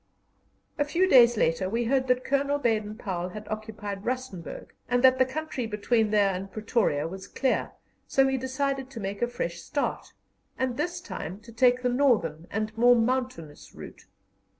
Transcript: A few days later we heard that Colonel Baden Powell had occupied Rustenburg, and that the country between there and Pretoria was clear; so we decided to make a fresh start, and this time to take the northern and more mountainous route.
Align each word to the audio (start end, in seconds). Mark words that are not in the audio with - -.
A 0.79 0.83
few 0.83 1.07
days 1.07 1.37
later 1.37 1.69
we 1.69 1.83
heard 1.83 2.07
that 2.07 2.23
Colonel 2.23 2.57
Baden 2.57 2.97
Powell 2.97 3.29
had 3.29 3.47
occupied 3.49 4.03
Rustenburg, 4.03 4.71
and 4.89 5.03
that 5.03 5.19
the 5.19 5.27
country 5.27 5.67
between 5.67 6.09
there 6.09 6.33
and 6.33 6.51
Pretoria 6.51 7.07
was 7.07 7.27
clear; 7.27 7.73
so 8.07 8.25
we 8.25 8.35
decided 8.37 8.89
to 8.89 8.99
make 8.99 9.21
a 9.21 9.27
fresh 9.27 9.61
start, 9.61 10.13
and 10.57 10.75
this 10.75 11.01
time 11.01 11.39
to 11.41 11.51
take 11.51 11.83
the 11.83 11.89
northern 11.89 12.47
and 12.49 12.75
more 12.75 12.95
mountainous 12.95 13.75
route. 13.75 14.07